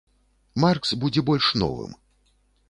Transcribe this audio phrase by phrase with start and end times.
[0.63, 1.91] Маркс будзе больш новым.